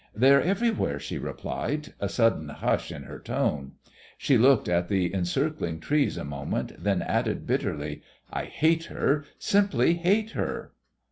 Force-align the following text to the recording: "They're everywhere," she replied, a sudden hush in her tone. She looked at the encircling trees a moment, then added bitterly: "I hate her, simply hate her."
"They're 0.15 0.41
everywhere," 0.41 0.99
she 0.99 1.19
replied, 1.19 1.93
a 1.99 2.09
sudden 2.09 2.49
hush 2.49 2.91
in 2.91 3.03
her 3.03 3.19
tone. 3.19 3.73
She 4.17 4.35
looked 4.35 4.67
at 4.67 4.87
the 4.87 5.13
encircling 5.13 5.79
trees 5.79 6.17
a 6.17 6.25
moment, 6.25 6.83
then 6.83 7.03
added 7.03 7.45
bitterly: 7.45 8.01
"I 8.33 8.45
hate 8.45 8.85
her, 8.85 9.25
simply 9.37 9.93
hate 9.93 10.31
her." 10.31 10.73